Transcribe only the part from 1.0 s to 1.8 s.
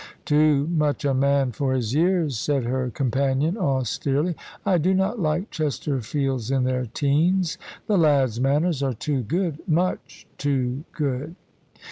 a man for